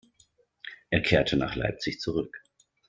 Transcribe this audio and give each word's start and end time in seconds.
Er 0.89 1.01
kehrte 1.03 1.37
nach 1.37 1.55
Leipzig 1.55 1.99
zurück. 1.99 2.41